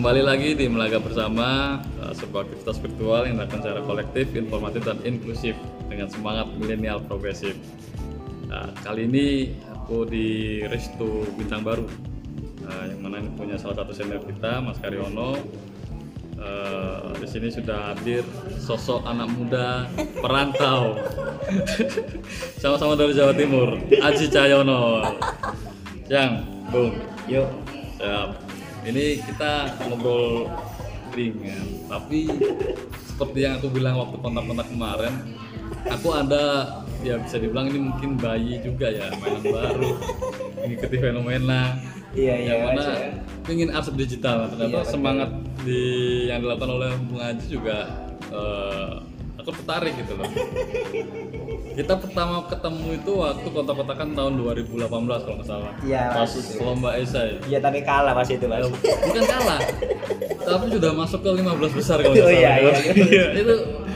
[0.00, 4.96] kembali lagi di Melaga Bersama uh, sebuah aktivitas virtual yang dilakukan secara kolektif, informatif dan
[5.04, 5.52] inklusif
[5.92, 7.52] dengan semangat milenial progresif.
[8.48, 13.92] Nah, kali ini aku di Restu Bintang Baru, uh, yang mana ini punya salah satu
[13.92, 15.36] senior kita, Mas Karyono.
[16.40, 18.24] Uh, di sini sudah hadir
[18.56, 19.84] sosok anak muda
[20.16, 20.96] perantau,
[22.64, 25.12] sama-sama dari Jawa Timur, Aji Cahyono.
[26.08, 26.40] Yang,
[26.72, 26.96] Bung.
[27.28, 27.52] Yuk.
[28.90, 30.50] Ini kita ngobrol
[31.10, 32.30] ringan, tapi
[33.04, 35.14] seperti yang aku bilang waktu kontak-kontak kemarin,
[35.86, 36.44] aku ada
[37.00, 39.90] ya bisa dibilang ini mungkin bayi juga ya mainan baru
[40.60, 43.10] mengikuti fenomena Iya, iya, yang mana wajar.
[43.48, 44.92] ingin arsip digital ternyata Iya, betul.
[44.92, 45.30] semangat
[45.62, 45.82] di
[46.26, 47.78] yang dilakukan oleh Bung Haji juga
[48.28, 48.92] eh,
[49.38, 50.26] aku tertarik gitu loh
[51.70, 57.38] kita pertama ketemu itu waktu kontak-kontakan tahun 2018 kalau nggak salah Iya, pas lomba esai
[57.44, 58.66] Iya tapi kalah pas itu mas.
[58.74, 59.60] bukan kalah
[60.40, 62.94] tapi sudah masuk ke 15 besar kalau Oh, nggak iya, salah iya.
[63.06, 63.54] Iya, itu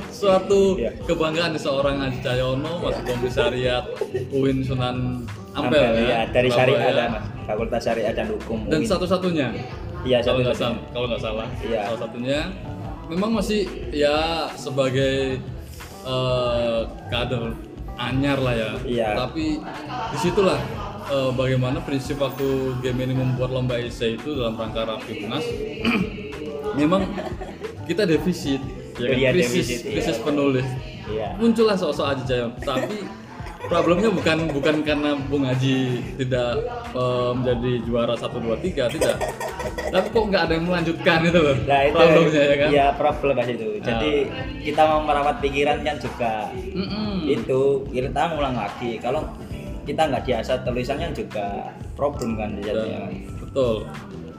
[0.08, 0.91] suatu Iya.
[1.03, 3.84] kebanggaan di seorang Haji Cahyono masuk komisariat
[4.31, 6.75] UIN Sunan Ampel, Ampel, ya, dari Surabaya.
[6.75, 7.11] syariah dan.
[7.44, 8.59] Fakultas Syariah dan Hukum.
[8.66, 9.48] dan satu-satunya
[10.03, 11.81] Iya, kalau nggak salah kalau nggak salah Iya.
[11.86, 12.38] salah satunya
[13.06, 14.16] memang masih ya
[14.55, 15.42] sebagai
[16.05, 16.44] eh,
[17.08, 17.52] kader
[17.94, 19.08] anyar lah ya Iya.
[19.16, 19.60] tapi
[20.10, 20.58] di situlah
[21.06, 25.44] eh, bagaimana prinsip waktu game ini membuat lomba essay itu dalam rangka rapimnas
[26.80, 27.06] memang
[27.84, 28.58] kita defisit
[28.96, 29.16] ya kan?
[29.18, 29.91] Iya, krisis defisit, iya.
[29.92, 30.68] krisis penulis
[31.04, 31.28] Iya.
[31.36, 33.04] muncullah sosok Cahyono tapi
[33.64, 35.76] problemnya bukan bukan karena Bung Haji
[36.16, 36.50] tidak
[36.92, 39.16] eh, menjadi juara 1 2 3 tidak
[39.86, 43.34] tapi kok nggak ada yang melanjutkan itu loh Nah itu problemnya ya kan Iya problem
[43.34, 43.68] mas itu.
[43.80, 44.12] Jadi
[44.60, 47.24] kita mau merawat pikiran kan juga Mm-mm.
[47.24, 48.98] itu kita ngulang lagi.
[48.98, 49.22] Kalau
[49.82, 53.00] kita nggak biasa tulisannya juga problem kan Dan- jadinya.
[53.38, 53.86] betul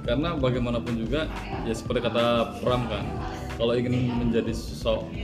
[0.01, 1.25] karena bagaimanapun juga
[1.63, 2.23] ya seperti kata
[2.61, 3.01] Pram kan
[3.55, 4.53] kalau ingin menjadi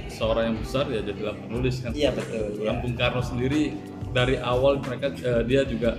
[0.08, 2.58] seorang yang besar ya jadilah penulis kan Iya betul.
[2.58, 2.72] Dan Iya.
[2.80, 3.78] Bung Karno sendiri
[4.12, 5.96] dari awal mereka eh, dia juga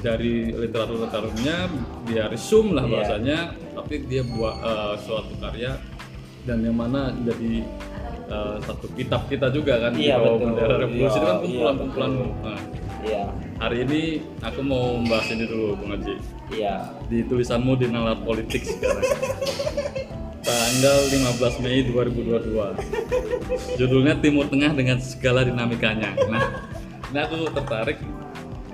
[0.00, 1.68] dari literatur literaturnya
[2.04, 2.92] dia resume lah Iya.
[2.94, 3.38] bahasanya
[3.74, 5.76] tapi dia buat eh, suatu karya
[6.44, 7.64] dan yang mana jadi
[8.28, 11.16] eh, satu kitab kita juga kan di Iya, bawah bendera revolusi.
[11.16, 12.60] Itu kan Iya, kumpulan-kumpulan iya, nah,
[13.00, 13.22] Iya.
[13.58, 14.00] hari ini
[14.40, 16.14] aku mau membahas ini dulu Bung Haji.
[16.50, 16.74] Iya.
[17.06, 19.06] di tulisanmu di nalar politik sekarang.
[20.40, 22.74] Tanggal 15 Mei 2022
[23.76, 26.10] judulnya Timur Tengah dengan segala dinamikanya.
[26.26, 26.69] Nah
[27.10, 27.98] ini aku tertarik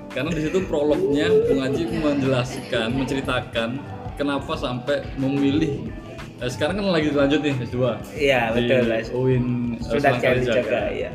[0.08, 3.68] karena di situ prolognya Bung Haji menjelaskan menceritakan
[4.14, 5.92] kenapa sampai memilih
[6.38, 7.76] eh, sekarang kan lagi lanjut nih S2
[8.14, 9.08] Iya betul mas.
[9.10, 9.44] UIN
[9.74, 10.56] eh, Sudah Kalijaga.
[10.58, 10.82] jaga.
[10.90, 11.12] Iya.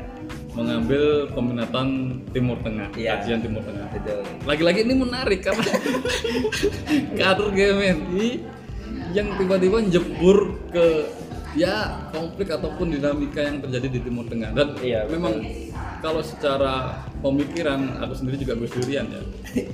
[0.52, 1.88] mengambil peminatan
[2.30, 3.18] Timur Tengah Iya.
[3.18, 4.20] kajian Timur Tengah Betul.
[4.44, 5.64] lagi-lagi ini menarik karena
[7.16, 8.30] kader GMNI
[9.12, 10.38] yang tiba-tiba jebur
[10.70, 11.08] ke
[11.52, 11.76] ya
[12.10, 15.14] konflik ataupun dinamika yang terjadi di Timur Tengah dan Iya, betul.
[15.16, 15.34] memang
[16.00, 19.22] kalau secara pemikiran aku sendiri juga Gus Durian ya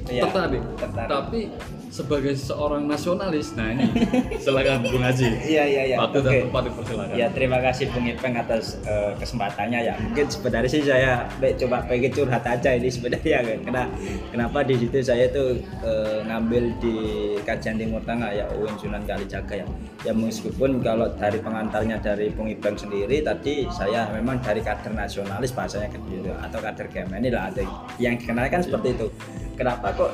[0.07, 0.63] Iya, tertarik.
[0.75, 1.09] tertarik.
[1.09, 1.41] tapi
[1.87, 3.87] sebagai seorang nasionalis nah ini
[4.43, 5.97] silakan Bung Haji Iya iya iya.
[5.97, 6.41] waktu dan Oke.
[6.45, 9.93] tempat dipersilakan Ya terima kasih Bung Ipeng atas eh, kesempatannya ya.
[9.97, 13.57] Mungkin sebenarnya sih saya be- coba pengen curhat aja ini sebenarnya kan.
[13.63, 13.89] Kenapa,
[14.29, 16.95] kenapa di situ saya tuh eh, ngambil di
[17.41, 19.65] kajian Timur Tengah ya UIN Sunan Kalijaga ya.
[20.03, 25.49] Ya meskipun kalau dari pengantarnya dari Bung Ipeng sendiri tadi saya memang dari kader nasionalis
[25.51, 27.69] bahasanya gitu atau kader GMNI lah atau
[28.01, 29.07] yang dikenal kan seperti itu.
[29.53, 30.11] Kenapa kok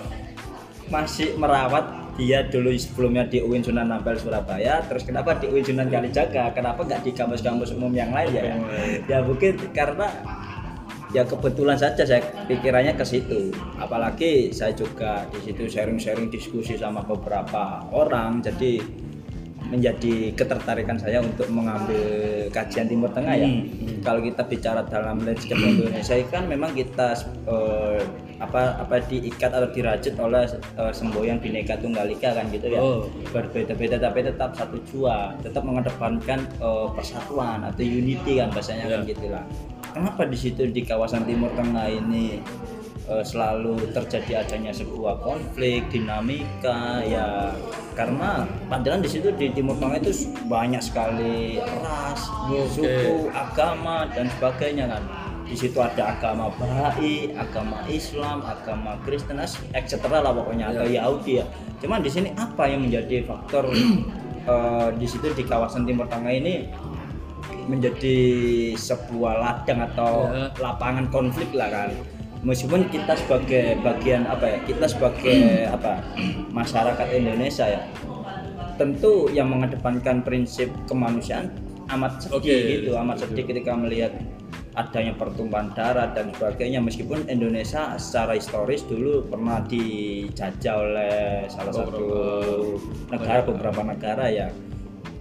[0.92, 4.84] masih merawat dia dulu sebelumnya di UIN Sunan Ampel Surabaya?
[4.86, 6.52] Terus kenapa di UIN Sunan Kalijaga?
[6.52, 8.44] Kenapa nggak di kampus-kampus umum yang lain ya?
[9.08, 10.12] Ya mungkin karena
[11.14, 13.56] ya kebetulan saja saya pikirannya ke situ.
[13.80, 18.44] Apalagi saya juga di situ sharing-sharing diskusi sama beberapa orang.
[18.44, 18.82] Jadi
[19.74, 23.50] menjadi ketertarikan saya untuk mengambil kajian Timur Tengah ya.
[24.06, 27.18] Kalau kita bicara dalam landscape Indonesia kan memang kita
[27.50, 28.06] eh,
[28.38, 32.78] apa apa diikat atau dirajut oleh eh, semboyan Bhinneka Tunggal Ika kan gitu ya.
[32.78, 33.10] Oh.
[33.34, 39.10] Berbeda-beda tapi tetap satu jua, tetap mengedepankan eh, persatuan atau unity kan bahasanya kan Ya.
[39.10, 39.44] gitulah.
[39.94, 42.38] Kenapa di situ di kawasan Timur Tengah ini
[43.10, 47.52] eh, selalu terjadi adanya sebuah konflik dinamika ya
[47.94, 50.12] karena padahal di situ di Timur Tengah itu
[50.50, 52.68] banyak sekali ras, Oke.
[52.74, 55.04] suku, agama dan sebagainya kan.
[55.44, 59.94] Di situ ada agama Bahai, agama Islam, agama Kristen, etc.
[60.10, 61.46] lah pokoknya atau Yahudi ya.
[61.84, 63.70] Cuman di sini apa yang menjadi faktor
[64.50, 66.66] eh, di situ di kawasan Timur Tengah ini
[67.68, 68.18] menjadi
[68.76, 70.50] sebuah ladang atau Ya.
[70.60, 71.90] lapangan konflik lah kan
[72.44, 76.04] meskipun kita sebagai bagian apa ya kita sebagai apa
[76.52, 77.82] masyarakat Indonesia ya
[78.76, 81.52] tentu yang mengedepankan prinsip kemanusiaan
[81.92, 84.12] amat sedih Oke, gitu amat sedih ketika melihat
[84.74, 86.82] adanya pertumpahan darah dan sebagainya.
[86.82, 91.16] Meskipun Indonesia secara historis dulu pernah dijajah oleh
[91.50, 92.08] salah satu
[93.14, 94.48] negara beberapa negara ya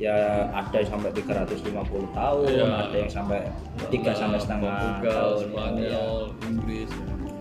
[0.02, 2.66] ya ada yang sampai 350 tahun Iya.
[2.90, 3.38] ada yang sampai
[3.86, 5.46] tiga sampai setengah Portugal, tahun ya.
[5.46, 6.14] Spanyol,
[6.50, 6.90] Inggris.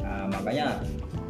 [0.05, 0.67] Nah, makanya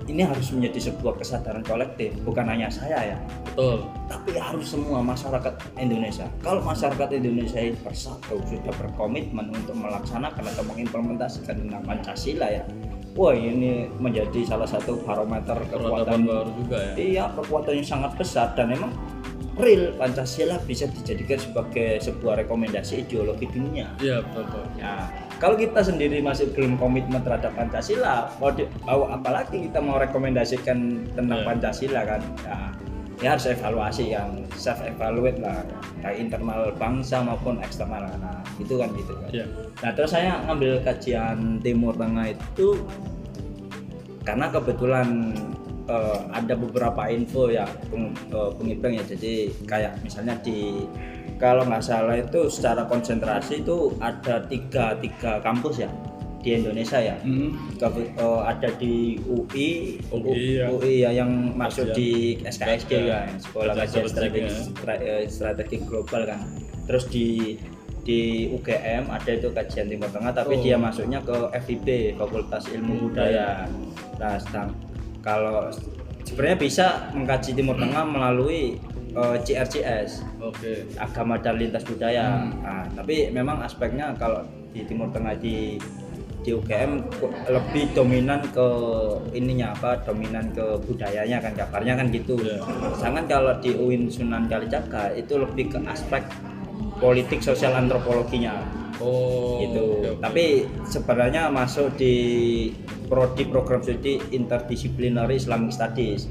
[0.10, 3.18] ini harus menjadi sebuah kesadaran kolektif bukan hanya saya ya
[3.48, 3.86] Betul.
[4.12, 6.28] tapi harus semua masyarakat Indonesia.
[6.44, 12.66] Kalau masyarakat Indonesia ini bersatu sudah berkomitmen untuk melaksanakan atau mengimplementasikan tentang Pancasila ya,
[13.16, 16.94] wah ini menjadi salah satu barometer kekuatan baru juga ya.
[16.98, 18.92] iya kekuatan yang sangat besar dan memang
[19.59, 23.92] real Pancasila bisa dijadikan sebagai sebuah rekomendasi ideologi dunia.
[24.00, 24.48] Iya, betul.
[24.48, 24.63] betul.
[24.80, 25.12] Ya,
[25.44, 31.03] kalau kita sendiri masih belum komitmen terhadap Pancasila, mau di- mau apalagi kita mau rekomendasikan
[31.18, 31.45] tentang Ya.
[31.48, 32.21] Pancasila kan?
[32.48, 32.57] Ya,
[33.19, 35.62] ya harus evaluasi yang self evaluate lah,
[36.00, 38.07] baik internal bangsa maupun eksternal.
[38.18, 39.30] Nah, itu kan gitu kan.
[39.36, 39.45] Iya.
[39.83, 42.81] Nah, terus saya ngambil kajian Timur Tengah itu
[44.21, 45.33] karena kebetulan
[45.91, 49.03] eh, ada beberapa info ya peng, eh, pengibeng ya.
[49.03, 50.88] Jadi kayak misalnya di
[51.35, 55.89] kalau nggak salah itu secara konsentrasi itu ada tiga tiga kampus ya
[56.41, 57.15] di Indonesia ya.
[57.21, 57.53] Hmm.
[57.77, 60.65] Eh, ada di UI, UI, ya.
[60.73, 63.29] UI ya yang masuk di SKSD Ya.
[63.29, 64.49] kan, Sekolah Kajian Strategi,
[64.89, 66.41] eh, Strategi Global kan.
[66.89, 67.57] Terus di
[68.01, 70.61] di UGM ada itu kajian Timur Tengah, tapi Oh.
[70.65, 73.69] dia masuknya ke FIB Fakultas Ilmu Budaya.
[74.17, 74.73] Nah, sedang
[75.21, 75.69] kalau
[76.25, 78.77] sebenarnya bisa mengkaji Timur Tengah melalui
[79.13, 80.89] eh, CRCS Oke.
[80.97, 82.45] agama dan lintas budaya.
[82.45, 82.62] Hmm.
[82.62, 85.77] Nah, tapi memang aspeknya kalau di Timur Tengah di
[86.41, 87.06] di UGM
[87.53, 88.68] lebih dominan ke
[89.38, 92.33] ininya apa dominan ke budayanya kan kabarnya kan gitu.
[92.41, 92.57] Iya.
[92.97, 96.25] Sedangkan kalau di UIN Sunan Kalijaga itu lebih ke aspek
[96.97, 99.57] politik sosial antropologinya Oh.
[99.65, 99.81] gitu.
[100.06, 100.21] oke.
[100.21, 102.15] Tapi sebenarnya masuk di
[103.09, 106.30] prodi program studi interdisciplinary Islamic Studies.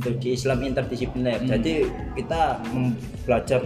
[0.00, 1.40] Studi Islam interdisipliner.
[1.40, 1.48] Hmm.
[1.48, 2.60] Jadi kita
[3.24, 3.60] belajar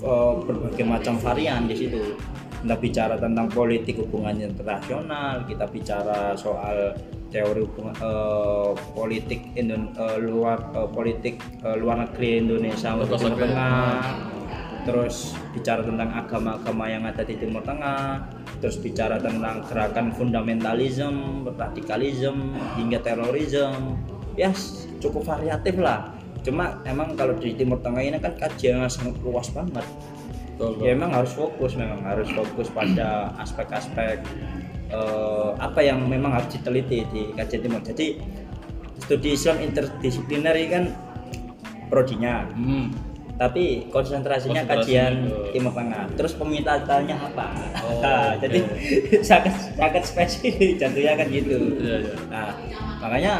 [0.00, 2.16] eh, berbagai macam varian di situ.
[2.60, 6.92] Kita bicara tentang politik hubungan internasional, kita bicara soal
[7.32, 13.38] teori hubungan eh, politik Indon- eh, luar eh, politik eh, luar negeri Indonesia untuk Timur.
[13.38, 14.39] Tengah
[14.82, 18.24] terus bicara tentang agama-agama yang ada di Timur Tengah,
[18.58, 23.96] terus bicara tentang gerakan fundamentalisme, radikalisme, hingga terorisme,
[24.34, 26.12] ya s- cukup variatif lah.
[26.40, 29.84] Cuma emang kalau di Timur Tengah ini kan kajiannya sangat luas banget.
[30.56, 34.20] Betul, Ya emang harus fokus, memang harus fokus pada aspek-aspek
[34.90, 37.80] eh, apa yang memang harus diteliti di kajian Timur.
[37.80, 38.20] Jadi
[39.00, 40.84] studi Islam interdisipliner kan
[41.88, 42.92] prodinya, Hmm.
[43.40, 46.12] Tapi konsentrasinya kajian ke- Timur Tengah.
[46.12, 47.46] Terus pemintaannya apa?
[47.80, 48.36] Oh, Nah.
[48.36, 48.60] Jadi
[49.24, 51.56] sangat sangat spesifik jatuhnya kan gitu.
[51.80, 52.14] Iya, iya.
[52.28, 52.52] Nah,
[53.00, 53.34] makanya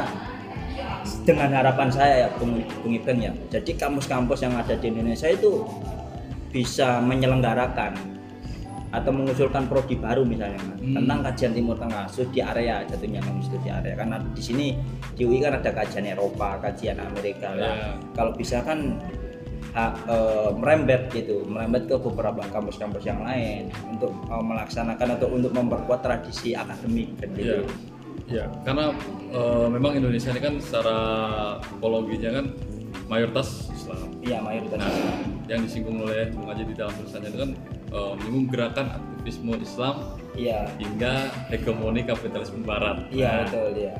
[1.20, 3.32] dengan harapan saya ya Bung, Bung Ibeng ya.
[3.50, 5.68] Jadi kampus-kampus yang ada di Indonesia itu
[6.48, 7.92] bisa menyelenggarakan
[8.90, 10.98] atau mengusulkan prodi baru misalnya Hmm.
[10.98, 14.66] tentang kajian Timur Tengah studi area jatuhnya kan studi area karena di sini
[15.14, 17.94] di UI kan ada kajian Eropa kajian Amerika lah Ya.
[18.10, 18.98] kalau bisa kan
[19.72, 25.50] ha- eh, merembet gitu merembet ke beberapa kampus-kampus yang lain untuk eh, melaksanakan atau untuk
[25.50, 27.38] memperkuat tradisi akademik kan Iya.
[27.38, 27.62] gitu
[28.30, 28.94] Iya, karena
[29.28, 30.96] eh, memang Indonesia ini kan secara
[31.64, 32.46] topologinya kan
[33.06, 34.06] mayoritas Islam.
[34.20, 34.94] iya mayoritas Nah,
[35.48, 37.50] yang disinggung oleh Bung Haji di dalam tulisannya itu kan
[37.90, 39.94] menyinggung gerakan aktivisme Islam
[40.32, 43.02] iya hingga hegemoni kapitalisme Barat.
[43.10, 43.94] iya Nah, betul ya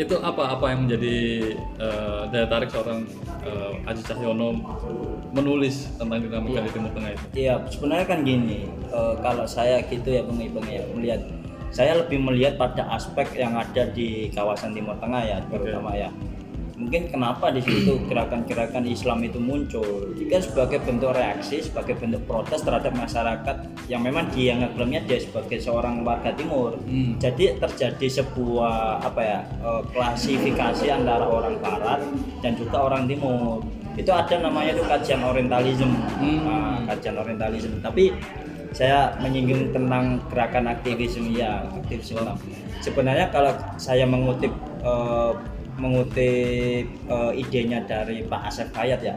[0.00, 1.16] itu apa apa yang menjadi
[1.56, 3.04] eh, daya tarik seorang
[3.44, 4.56] eh, Aji Cahyono
[5.36, 7.24] menulis tentang dinamika di Timur Tengah itu?
[7.36, 11.20] Iya, sebenarnya kan gini, eh, kalau saya gitu ya Bang Ibang ya melihat,
[11.72, 16.08] saya lebih melihat pada aspek yang ada di kawasan Timur Tengah ya, terutama ya.
[16.72, 20.16] Mungkin kenapa di situ gerakan-gerakan Islam itu muncul?
[20.16, 23.56] Jika sebagai bentuk reaksi, sebagai bentuk protes terhadap masyarakat
[23.92, 26.80] yang memang dia ngeklaimnya dia sebagai seorang warga Timur.
[26.88, 27.20] Hmm.
[27.20, 32.00] Jadi terjadi sebuah apa ya eh, klasifikasi antara orang Barat
[32.40, 33.60] dan juga orang Timur.
[33.92, 36.40] Itu ada namanya itu kajian Orientalism, Hmm.
[36.48, 37.84] Nah, kajian Orientalism.
[37.84, 38.16] Tapi
[38.72, 42.24] saya menyinggung tentang gerakan aktivisme ya, aktivisme.
[42.80, 44.50] Sebenarnya kalau saya mengutip
[44.80, 45.32] eh,
[45.80, 49.16] mengutip eh, idenya dari Pak Asef Bayat ya.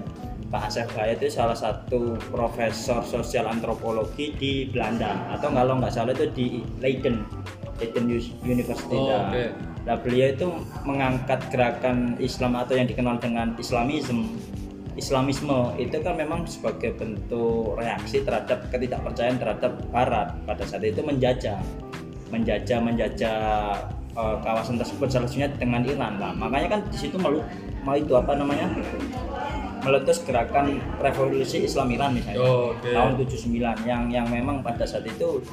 [0.51, 6.15] Pak Asef Bayat itu salah satu profesor sosial antropologi di Belanda atau kalau nggak salah
[6.15, 6.47] itu di
[6.79, 7.25] Leiden,
[7.81, 8.05] Leiden
[8.45, 8.95] University.
[8.95, 9.45] Oh, Nah, oke.
[9.83, 10.47] nah, beliau itu
[10.87, 14.31] mengangkat gerakan Islam atau yang dikenal dengan Islamism
[14.95, 21.59] Islamisme itu kan memang sebagai bentuk reaksi terhadap ketidakpercayaan terhadap Barat pada saat itu menjajah,
[22.31, 23.43] menjajah, menjajah
[24.15, 26.31] uh, kawasan tersebut salah satunya dengan Iran lah.
[26.33, 27.43] Makanya kan di situ malu,
[27.85, 28.71] mau itu apa namanya
[29.85, 32.89] meletus gerakan revolusi Islam Iran misalnya Oh, oke.
[32.89, 35.45] tahun 79 yang yang memang pada saat itu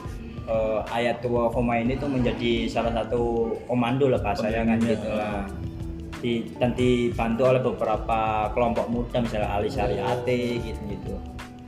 [0.48, 5.44] uh, Ayatollah Khomeini itu menjadi salah satu komando lah bahasanya kan Pemimpinnya, gitu lah
[6.22, 11.14] di, dan dibantu oleh beberapa kelompok muda misalnya Ali Syariati gitu gitu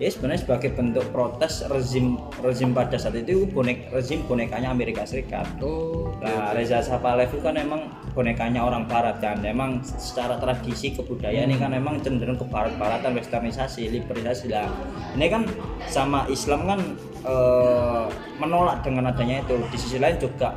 [0.03, 5.47] ya sebenarnya sebagai bentuk protes rezim rezim pada saat itu bonek rezim bonekanya Amerika Serikat
[5.63, 7.85] Oh, Nah, Reza Sapalev itu kan memang
[8.17, 9.45] bonekanya orang barat kan.
[9.45, 14.73] Memang secara tradisi kebudayaan ini kan memang cenderung ke barat-baratan, westernisasi, liberalisasi lah.
[15.21, 15.45] Ini kan
[15.85, 16.81] sama Islam kan
[17.29, 18.05] eh,
[18.41, 19.61] menolak dengan adanya itu.
[19.69, 20.57] Di sisi lain juga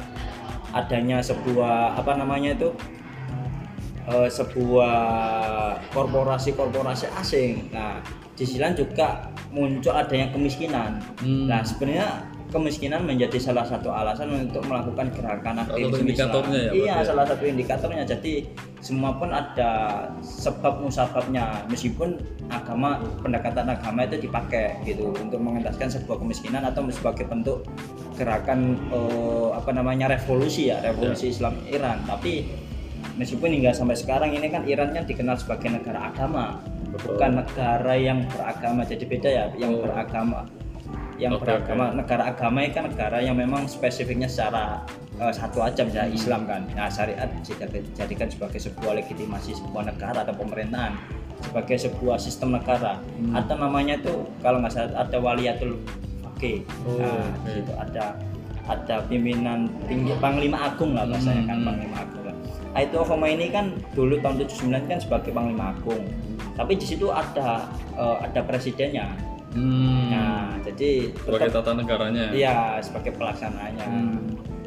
[0.71, 2.71] adanya sebuah apa namanya itu
[4.07, 4.95] eh, sebuah
[5.91, 7.75] korporasi-korporasi asing.
[7.75, 7.99] Nah,
[8.37, 11.01] di sisi lain juga muncul adanya kemiskinan.
[11.25, 11.49] Hmm.
[11.49, 16.71] Nah, sebenarnya kemiskinan menjadi salah satu alasan untuk melakukan gerakan indikatornya Islam.
[16.71, 17.03] ya, Iya, ya?
[17.03, 18.03] salah satu indikatornya.
[18.07, 18.47] Jadi
[18.79, 19.71] semua pun ada
[20.21, 21.65] sebab musababnya.
[21.67, 27.67] Meskipun agama pendekatan agama itu dipakai gitu untuk mengentaskan sebuah kemiskinan atau sebagai bentuk
[28.15, 32.05] gerakan eh, apa namanya revolusi ya, revolusi Islam Iran.
[32.07, 32.47] Tapi
[33.19, 36.61] meskipun hingga sampai sekarang ini kan Iran kan dikenal sebagai negara agama
[36.97, 37.13] Betul.
[37.13, 39.81] bukan negara yang beragama jadi beda ya yang Oh.
[39.83, 40.39] beragama
[41.17, 44.81] yang Oke, beragama negara agama itu kan negara yang memang spesifiknya secara
[45.15, 46.19] eh, satu aja misalnya Hmm.
[46.19, 50.93] Islam kan nah syariat dijadikan sebagai sebuah legitimasi sebuah negara atau pemerintahan
[51.39, 53.33] sebagai sebuah sistem negara Hmm.
[53.33, 55.77] atau namanya itu kalau nggak salah ada waliatul
[56.23, 58.05] fakih Oh, nah situ ada
[58.63, 61.67] ada pimpinan tinggi panglima agung lah bahasanya kan Hmm.
[61.67, 62.16] panglima agung
[62.79, 66.03] itu Khomeini kan dulu tahun 79 kan sebagai panglima agung.
[66.53, 69.13] Tapi di situ ada eh, ada presidennya.
[69.53, 70.11] Hmm.
[70.11, 72.25] Nah, jadi sebagai tetap- tata negaranya.
[72.29, 73.85] iya sebagai pelaksanaannya.
[73.85, 74.17] Hmm.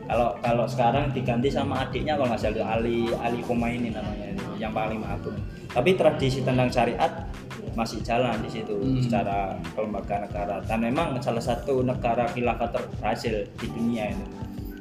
[0.05, 5.14] Kalau kalau sekarang diganti sama adiknya kalau nggak salah Ali Ali Khomeini namanya yang panglima
[5.14, 5.38] agung.
[5.71, 7.31] Tapi tradisi tentang syariat
[7.79, 8.99] masih jalan di situ Hmm.
[8.99, 14.25] secara kelembagaan negara dan memang salah satu negara khilafah terberhasil di dunia itu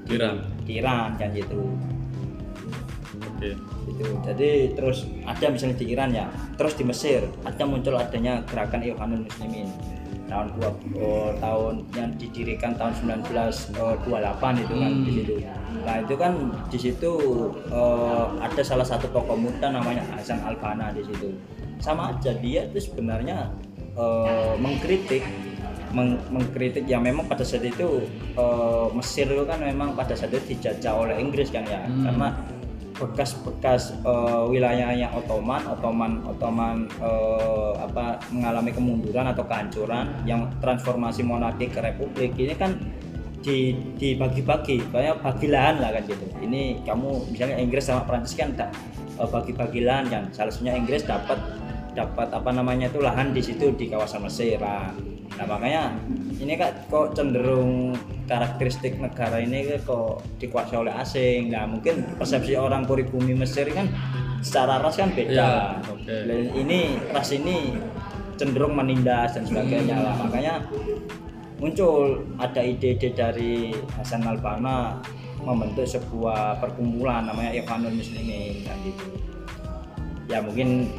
[0.09, 0.41] Iran.
[0.65, 1.69] Iran kan gitu
[3.39, 3.55] Oke.
[3.87, 8.83] itu jadi terus ada misalnya di Iran ya terus di Mesir ada muncul adanya gerakan
[8.83, 9.71] Ikhwanul Muslimin
[10.27, 13.73] tahun dua oh, tahun yang didirikan tahun 1928
[14.61, 15.01] itu kan Hmm.
[15.01, 15.33] di situ
[15.79, 16.33] nah itu kan
[16.67, 17.11] di situ
[17.67, 21.33] eh, ada salah satu tokoh muda namanya Hasan Al Banna di situ
[21.79, 23.49] sama aja dia itu sebenarnya
[23.95, 25.23] eh, mengkritik
[25.89, 28.05] meng- mengkritik yang memang pada saat itu
[28.35, 32.05] eh, Mesir itu kan memang pada saat itu dijajah oleh Inggris kan ya Hmm.
[32.05, 32.27] karena
[32.99, 41.71] bekas-bekas eh, wilayahnya Ottoman, Ottoman, Ottoman eh, apa mengalami kemunduran atau kehancuran yang transformasi monarki
[41.71, 42.75] ke republik ini kan
[43.39, 46.27] di dibagi-bagi, kayak bagi lahan lah kan gitu.
[46.43, 48.75] Ini kamu misalnya Inggris sama Prancis kan tak
[49.15, 50.23] eh, bagi-bagi lahan kan.
[50.35, 51.39] Salah satunya Inggris dapat
[51.95, 54.93] dapat apa namanya itu lahan di situ di kawasan Mesir lah.
[55.37, 55.95] Nah makanya
[56.41, 61.53] ini kan kok cenderung karakteristik negara ini kok dikuasai oleh asing.
[61.53, 63.87] Nah mungkin persepsi orang pribumi Mesir kan
[64.41, 65.79] secara ras kan beda.
[65.91, 66.11] Oke.
[66.27, 67.77] Dan ini ras ini
[68.39, 70.15] cenderung menindas dan sebagainya lah.
[70.19, 70.63] Makanya
[71.59, 74.99] muncul ada ide-ide dari Hasan Al Banna
[75.43, 79.05] membentuk sebuah perkumpulan namanya Ikhwanul Muslimin kan gitu.
[80.27, 80.91] Ya mungkin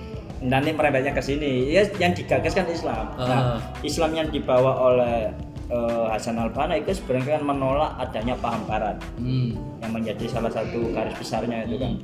[0.42, 1.68] nanti merembetnya ke sini.
[1.68, 3.12] Ya yang digagas kan Islam.
[3.14, 3.59] Nah, Ah.
[3.80, 5.28] Islam yang dibawa oleh
[5.68, 9.54] eh, Hasan Al Banna itu sebenarnya kan menolak adanya paham barat Hmm.
[9.78, 11.94] yang menjadi salah satu garis besarnya itu kan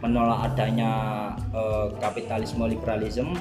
[0.00, 0.90] menolak adanya
[1.50, 3.36] eh, kapitalisme liberalisme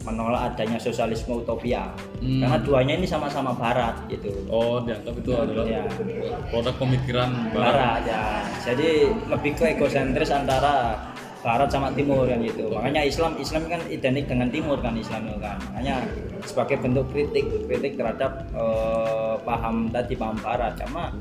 [0.00, 2.40] menolak adanya sosialisme utopia Hmm.
[2.40, 5.84] karena duanya ini sama-sama barat gitu Oh, dianggap itu adalah Iya.
[6.48, 7.68] produk pemikiran barat.
[7.68, 8.24] barat ya
[8.62, 8.90] jadi
[9.26, 11.04] lebih ke egosentris antara
[11.44, 12.72] barat sama timur kan gitu.
[12.72, 15.60] Makanya Islam Islam kan identik dengan timur kan Islam kan.
[15.70, 16.08] Makanya
[16.48, 20.72] sebagai bentuk kritik kritik terhadap eh, paham tadi paham barat.
[20.80, 21.12] Sama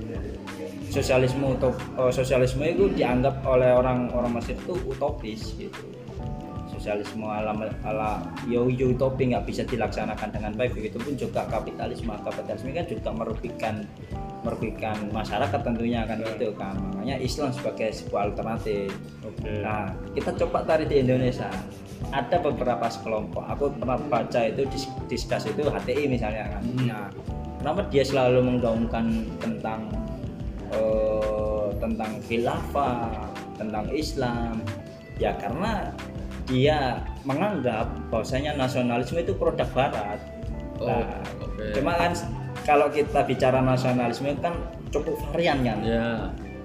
[0.88, 6.03] sosialisme utop, eh, sosialisme itu dianggap oleh orang orang Mesir itu utopis gitu
[6.84, 7.56] sosialisme ala
[7.88, 10.76] ala yo yo utopi nggak bisa dilaksanakan dengan baik.
[10.76, 13.88] Begitu pun juga kapitalisme kapitalisme kan juga merugikan
[14.44, 16.76] merugikan masyarakat tentunya kan gitu kan.
[16.76, 18.92] Makanya Islam sebagai sebuah alternatif.
[19.24, 19.64] Oke.
[19.64, 21.48] nah kita coba tarik di Indonesia.
[22.12, 23.48] Ada beberapa sekelompok.
[23.56, 26.64] Aku pernah baca itu dis- diskus itu HTI misalnya kan.
[26.68, 26.84] Hmm.
[26.92, 27.08] nah
[27.64, 29.88] kenapa dia selalu menggaungkan tentang
[30.76, 33.08] eh, tentang khilafah
[33.56, 34.60] tentang Islam?
[35.16, 35.96] Ya karena
[36.44, 40.20] dia menganggap bahwasanya nasionalisme itu produk barat.
[40.78, 41.72] Oh, Nah, oke.
[41.72, 42.12] cuma kan
[42.64, 44.54] kalau kita bicara nasionalisme kan
[44.90, 45.80] cukup varian kan?
[45.82, 46.08] Ya,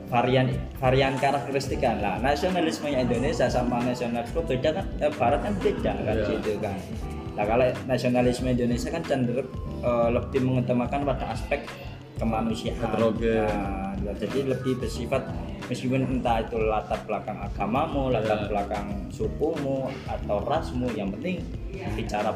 [0.09, 0.49] varian
[0.81, 2.01] varian karakteristik kan?
[2.01, 4.87] Lah nasionalismenya Indonesia sama nasionalisme beda kan?
[4.99, 6.27] Eh, Barat kan beda kan Iya.
[6.35, 6.79] gitu kan.
[7.39, 9.47] Nah kalau nasionalisme Indonesia kan cenderung
[9.79, 11.63] eh, lebih mengutamakan pada aspek
[12.19, 13.47] kemanusiaan Heterogen.
[13.99, 15.23] Nah, jadi lebih bersifat
[15.67, 18.49] meskipun entah itu latar belakang agamamu latar Iya.
[18.51, 21.43] belakang sukumu atau rasmu yang penting
[21.95, 22.35] bicara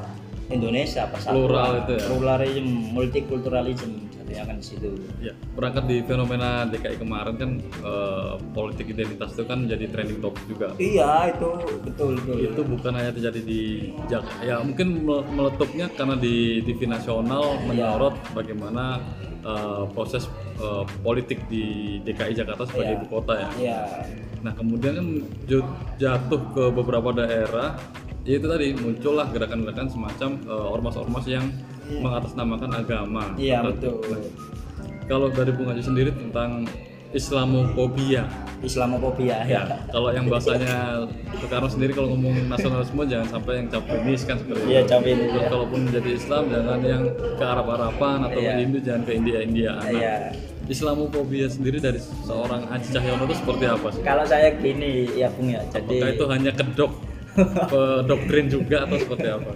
[0.48, 2.04] Indonesia persatuan Plural itu ya?
[2.06, 3.90] pluralism multikulturalism
[4.23, 4.88] satunya kan di situ
[5.19, 5.35] ya.
[5.52, 7.50] Berangkat di fenomena DKI kemarin kan
[7.83, 10.71] eh, politik identitas itu kan jadi trending topik juga.
[10.79, 11.49] Iya itu
[11.83, 12.37] betul betul.
[12.38, 13.62] itu bukan hanya terjadi di
[14.07, 19.02] Jak ya mungkin mele- meletupnya karena di TV nasional menyorot bagaimana
[19.43, 22.99] uh, proses uh, politik di DKI Jakarta sebagai Iya.
[22.99, 23.49] ibu kota ya.
[23.59, 23.81] Iya.
[24.43, 25.09] Nah kemudian kan
[25.97, 27.79] jatuh ke beberapa daerah,
[28.23, 31.47] ya itu tadi muncullah gerakan-gerakan semacam uh, ormas-ormas yang
[31.91, 33.23] mengatasnamakan agama.
[33.35, 33.99] Iya Nah, betul.
[35.11, 36.64] Kalau dari Bung Haji sendiri tentang
[37.12, 38.25] Islamofobia,
[38.64, 39.61] Islamofobia ya.
[39.69, 41.05] ya kalau yang bahasanya
[41.37, 44.97] Soekarno sendiri kalau ngomong nasionalisme jangan sampai yang caprinis kan seperti Iya itu.
[45.29, 45.49] Terus ya.
[45.52, 48.52] kalaupun menjadi Islam jangan yang ke Arab-Araban atau Iya.
[48.57, 49.85] ke Hindu jangan ke India-Indiaan.
[49.85, 50.14] Nah, Iya.
[50.73, 54.00] Islamofobia sendiri dari seorang Aji Cahyono itu seperti apa sih?
[54.00, 55.61] Kalau saya gini ya Bung ya.
[55.69, 56.93] Jadi Apakah itu hanya kedok
[57.34, 59.50] ke doktrin juga atau seperti apa?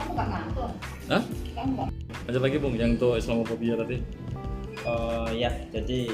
[0.00, 0.70] Kamu nggak ngantuk?
[1.12, 1.22] Hah?
[1.56, 1.88] Kamu nggak?
[2.28, 3.98] Lanjut lagi Bung, yang itu Islamofobia tadi.
[4.80, 6.08] eh, ya jadi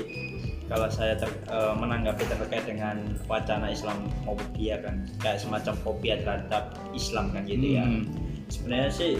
[0.67, 2.99] kalau saya ter- eh, menanggapi terkait dengan
[3.31, 7.87] wacana Islamofobia kan kayak semacam fobia terhadap Islam kan gitu ya.
[7.87, 8.11] Hmm.
[8.51, 9.13] Sebenarnya sih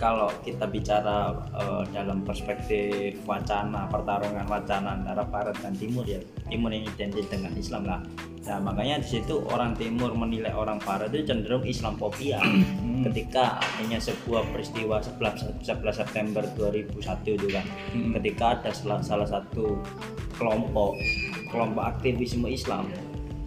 [0.00, 6.72] kalau kita bicara eh, dalam perspektif wacana pertarungan wacana antara barat dan timur ya timur
[6.72, 8.00] yang identik dengan Islam lah
[8.48, 12.40] nah makanya di situ orang timur menilai orang barat itu cenderung Islamofobia
[13.04, 16.96] ketika adanya sebuah peristiwa 11, 11 September 2001
[17.28, 18.16] itu kan Hmm.
[18.16, 19.76] ketika ada salah, salah satu
[20.34, 20.96] kelompok
[21.48, 22.88] kelompok aktivisme Islam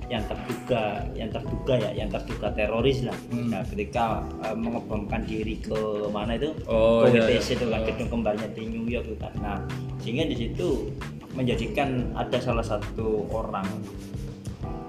[0.05, 3.49] yang terduga yang terduga ya yang terduga teroris lah Hmm.
[3.49, 5.79] nah ketika eh, mengebomkan diri ke
[6.13, 7.57] mana itu Oh, ke iya, WTC iya.
[7.57, 7.85] itu kan Oh.
[7.89, 9.57] gedung kembarnya di New York itu kan nah
[9.97, 10.93] sehingga di situ
[11.31, 13.63] menjadikan ada salah satu orang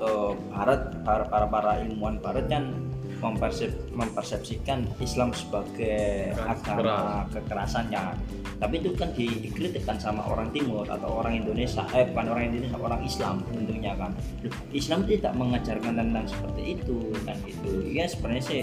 [0.03, 2.75] eh, Barat para para, para ilmuwan Barat kan
[3.23, 8.19] mempersep, mempersepsikan Islam sebagai agama kekerasan kan
[8.63, 12.79] tapi itu kan di- dikritikkan sama orang Timur atau orang Indonesia eh bukan orang Indonesia
[12.79, 14.15] orang Islam tentunya kan.
[14.47, 18.63] Loh, Islam tidak mengajarkan tentang seperti itu kan itu ya sebenarnya sih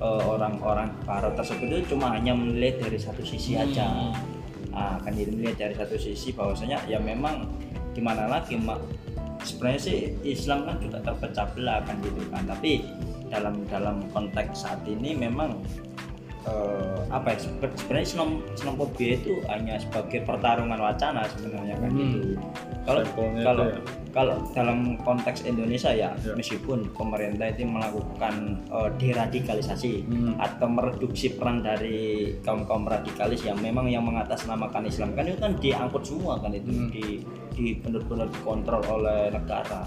[0.00, 3.84] eh, orang-orang Barat tersebut itu cuma hanya melihat dari satu sisi aja.
[3.92, 4.16] Hmm.
[4.74, 7.46] ah, akan dilihat dari satu sisi bahwasanya ya memang
[7.94, 8.82] gimana lagi mak
[9.44, 12.88] sebenarnya sih Islam kan juga terpecah belah kan gitu kan tapi
[13.28, 15.60] dalam dalam konteks saat ini memang
[16.44, 22.00] eh, apa ya sebe- sebenarnya Islam Islamophobia itu hanya sebagai pertarungan wacana sebenarnya kan Hmm.
[22.02, 22.18] gitu
[22.84, 23.00] kalau
[23.40, 23.78] kalau ya.
[24.14, 26.32] Kalau dalam konteks Indonesia ya, Ya.
[26.38, 30.38] meskipun pemerintah itu melakukan eh, deradikalisasi Hmm.
[30.38, 35.52] atau mereduksi peran dari kaum kaum radikalis yang memang yang mengatasnamakan Islam kan itu kan
[35.58, 36.88] diangkut semua kan itu Hmm.
[36.94, 37.06] di
[37.54, 39.86] di benar-benar dikontrol oleh negara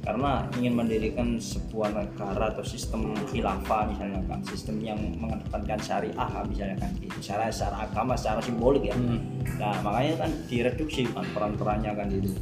[0.00, 6.76] karena ingin mendirikan sebuah negara atau sistem khilafah misalnya kan sistem yang mengedepankan syariah misalnya
[6.80, 9.20] kan gitu secara secara agama secara simbolik ya Hmm.
[9.60, 12.32] Nah makanya kan direduksi kan peran-perannya kan itu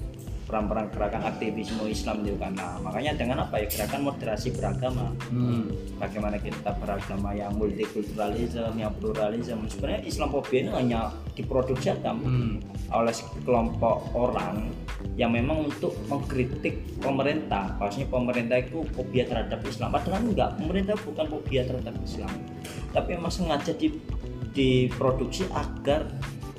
[0.49, 2.57] peran-peran gerakan aktivisme Islam itu kan.
[2.57, 5.13] Nah makanya dengan apa ya gerakan moderasi beragama.
[5.29, 5.69] Hmm.
[6.01, 9.61] Bagaimana kita beragama yang multikulturalisme, yang pluralisme.
[9.69, 12.63] Sebenarnya Islamophobia ini hanya diproduksi Hmm.
[12.89, 13.13] oleh
[13.45, 14.73] kelompok orang
[15.19, 17.77] yang memang untuk mengkritik pemerintah.
[17.77, 19.93] Maksudnya pemerintah itu fobia terhadap Islam.
[19.93, 22.33] Padahal enggak, pemerintah bukan fobia terhadap Islam.
[22.97, 23.93] Tapi memang sengaja di,
[24.57, 26.09] diproduksi agar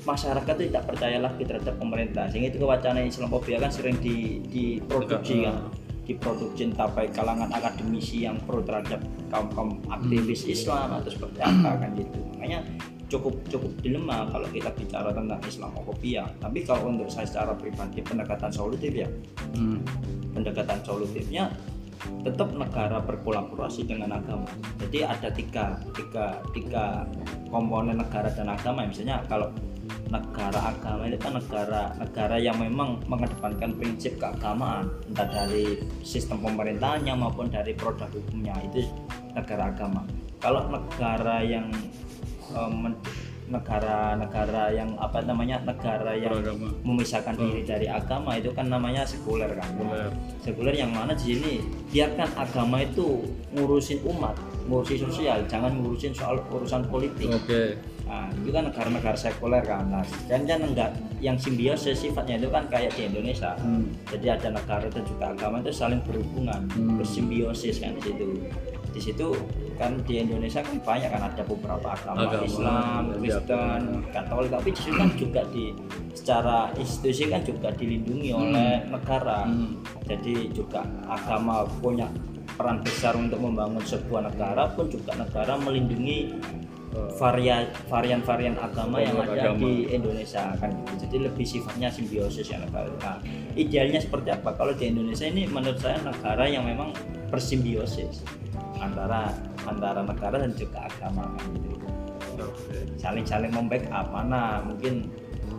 [0.06, 2.24] masyarakat itu tidak percaya lagi terhadap pemerintah.
[2.32, 5.70] Sehingga itu wacana Islamophobia kan sering di, diproduksi kan
[6.10, 8.98] diproduksi entah baik kalangan akademisi yang pro terhadap
[9.30, 12.66] kaum kaum aktivis Islam atau seperti apa kan gitu makanya
[13.06, 18.50] cukup cukup dilema kalau kita bicara tentang Islamophobia tapi kalau untuk saya secara pribadi pendekatan
[18.50, 19.06] solutif ya
[19.50, 19.82] Hmm.
[20.30, 21.50] pendekatan solutifnya
[22.22, 24.48] tetap negara berkolaborasi dengan agama.
[24.80, 27.04] Jadi ada tiga, tiga, tiga
[27.52, 28.88] komponen negara dan agama.
[28.88, 29.52] Misalnya kalau
[30.10, 37.14] negara agama itu kan negara negara yang memang mengedepankan prinsip keagamaan entah dari sistem pemerintahannya
[37.14, 38.90] maupun dari produk hukumnya itu
[39.32, 40.02] negara agama.
[40.42, 41.70] Kalau negara yang
[42.50, 42.70] eh,
[43.50, 46.70] negara-negara yang apa namanya negara yang Beragama.
[46.82, 50.10] memisahkan diri dari agama itu kan namanya sekuler kan Sekuler.
[50.40, 51.52] sekuler yang mana di sini
[51.88, 57.74] biarkan agama itu ngurusin umat ngurusin sosial jangan ngurusin soal urusan politik Oke.
[58.10, 59.86] Nah, itu kan negara-negara sekuler kan.
[59.86, 60.90] Nah, dan kan enggak
[61.22, 63.54] yang simbiosis sifatnya itu kan kayak di Indonesia.
[63.54, 63.86] Hmm.
[64.10, 66.98] Jadi ada negara dan juga agama itu saling berhubungan, Hmm.
[66.98, 68.26] bersimbiosis kan di situ.
[68.90, 69.30] Di situ
[69.80, 73.80] kan di Indonesia kan banyak kan ada beberapa agama, Agama, Islam, ya, Kristen,
[74.12, 75.64] Katolik, tapi situ kan juga di
[76.12, 79.48] secara institusi kan juga dilindungi oleh negara.
[79.48, 79.80] Hmm.
[80.04, 82.12] Jadi juga agama punya
[82.60, 86.36] peran besar untuk membangun sebuah negara pun juga negara melindungi
[86.90, 89.38] varian varian-varian agama yang Agama.
[89.38, 91.06] ada di Indonesia kan gitu.
[91.06, 92.90] Jadi lebih sifatnya simbiosis ya negara.
[92.98, 93.16] Nah,
[93.54, 94.58] idealnya seperti apa?
[94.58, 96.90] Kalau di Indonesia ini menurut saya negara yang memang
[97.30, 98.26] bersimbiosis
[98.82, 99.30] antara
[99.70, 101.76] antara negara dan juga agama kan gitu.
[102.98, 105.06] Saling-saling membackup mana mungkin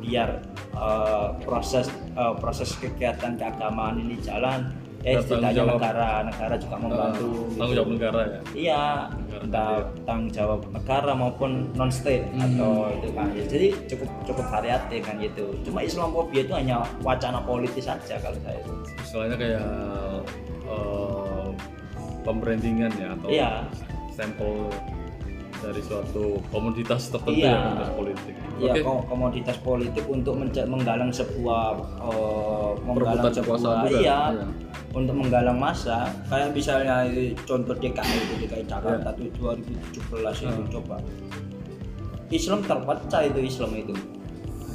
[0.01, 0.41] biar
[0.75, 7.33] eh, proses eh, proses kegiatan keagamaan ini jalan eh setidaknya negara negara juga membantu Eh,
[7.49, 7.57] gitu.
[7.57, 8.39] tanggung jawab negara ya.
[8.53, 9.71] Iya, Negara entah
[10.03, 12.45] tanggung jawab negara maupun non state Hmm.
[12.47, 13.27] atau itu kan.
[13.31, 15.45] Ya, Jadi cukup cukup variatif kan gitu.
[15.63, 18.61] Cuma Islamophobia itu hanya wacana politis saja kalau saya.
[18.99, 19.63] Istilahnya kayak
[20.63, 21.47] eh,
[22.21, 23.51] pembrandingan ya atau Iya.
[24.09, 24.69] stempel
[25.57, 27.49] dari suatu komoditas tertentu Iya.
[27.49, 28.33] ya komoditas politik.
[28.57, 31.65] Iya, kom- komoditas politik untuk menggalang sebuah
[31.99, 33.57] eh, menggalang sebuah
[33.89, 33.99] iya,
[34.31, 34.45] Iya.
[34.91, 37.07] Untuk menggalang masa kayak misalnya
[37.47, 39.31] contoh DKI itu DKI Jakarta Iya.
[39.31, 39.55] tuh
[39.95, 40.95] 2017 itu coba.
[42.31, 43.93] Islam terpecah itu Islam itu.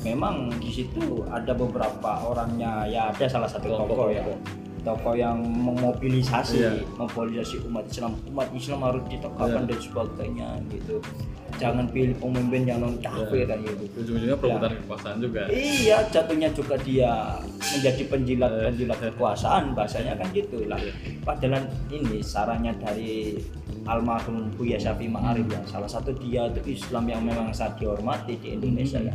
[0.04, 4.22] Memang di situ ada beberapa orangnya ya ada salah satu tokoh ya
[4.86, 6.72] tokoh yang memobilisasi Iya.
[6.94, 9.68] memobilisasi umat Islam umat Islam harus ditegakkan Iya.
[9.68, 10.96] dan sebagainya gitu
[11.56, 15.48] jangan pilih pemimpin yang non kafir kan gitu Ujung-ujungnya perebutan kekuasaan juga.
[15.48, 20.76] Iya, jatuhnya juga dia menjadi Eh, penjilat-penjilat kekuasaan, bahasanya kan gitu lah.
[21.24, 23.40] Padahal ini sarannya dari
[23.88, 28.52] almarhum Buya Syafi Ma'arif ya, salah satu dia itu Islam yang memang sangat dihormati di
[28.52, 29.14] Indonesia ya.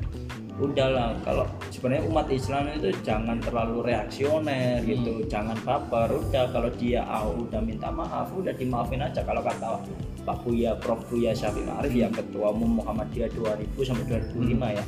[0.62, 6.13] Udahlah, kalau sebenarnya umat Islam itu jangan terlalu reaksioner gitu, jangan baper.
[6.13, 9.26] Udah kalau dia ah, udah minta maaf, udah dimaafin aja.
[9.26, 9.82] Kalau kata
[10.21, 14.06] Pak Buya, Prof Buya Syafi Ma'arif ya Ketua Umum Muhammadiyah 2000 sampai
[14.38, 14.86] 2005 ya.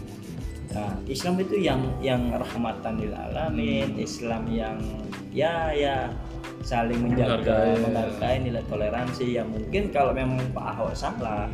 [0.74, 4.78] Nah, Islam itu yang yang rahmatan lil alamin, Islam yang
[5.34, 6.10] ya ya
[6.62, 8.46] saling menjaga, Menghargai.
[8.46, 11.50] nilai toleransi yang mungkin kalau memang Pak Ahok salah,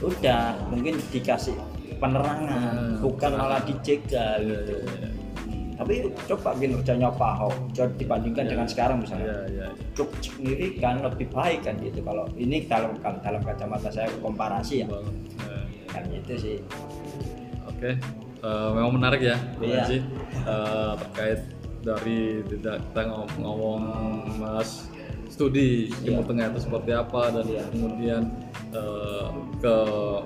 [0.00, 1.56] udah mungkin dikasih
[1.96, 3.68] penerangan, Hmm, bukan malah penerangan.
[3.70, 4.74] dijegal Iya, gitu.
[4.76, 5.08] iya, iya.
[5.74, 9.42] Tapi coba kinerjanya Pak Ahok coba dibandingkan dengan sekarang misalnya
[9.92, 14.88] cukup signifikan lebih baik kan gitu kalau ini kalau kalau dalam kacamata saya komparasi ya
[15.88, 16.56] kan gitu sih
[17.66, 17.98] Oke,
[18.38, 19.82] Eh, memang menarik ya, Iya.
[19.82, 19.98] Haji.
[20.44, 21.40] Eh, terkait
[21.80, 23.80] dari tidak kita ngom- ngomong
[24.36, 24.86] Mas
[25.28, 26.28] studi Timur Iya.
[26.28, 27.64] Tengah itu seperti apa dan Iya.
[27.68, 28.22] kemudian
[28.70, 29.26] eh,
[29.58, 29.76] ke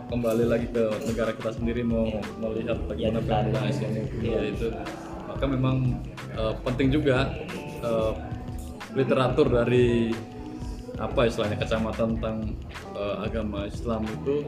[0.09, 2.09] kembali lagi ke negara kita sendiri mau
[2.39, 4.41] melihat bagaimana Iya, dari- fenomena Islamophobia Iya.
[4.49, 4.67] itu,
[5.25, 5.77] maka memang
[6.33, 7.17] eh, penting juga
[7.79, 8.13] eh,
[8.95, 10.11] literatur dari
[10.99, 12.37] apa istilahnya kacamata tentang
[12.93, 14.43] eh, agama Islam itu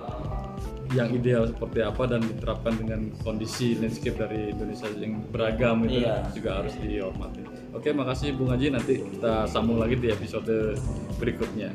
[0.90, 6.26] yang ideal seperti apa dan diterapkan dengan kondisi landscape dari Indonesia yang beragam itu Iya.
[6.34, 7.42] juga harus dihormati.
[7.70, 8.74] Oke, makasih Bung Haji.
[8.74, 10.74] Nanti kita sambung lagi di episode
[11.22, 11.70] berikutnya.